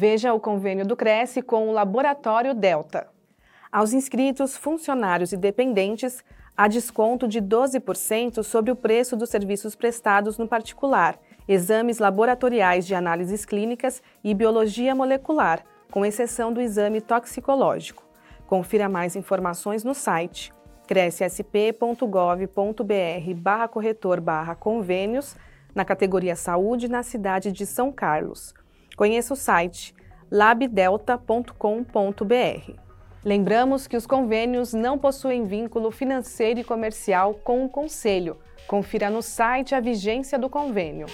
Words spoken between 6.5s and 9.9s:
há desconto de 12% sobre o preço dos serviços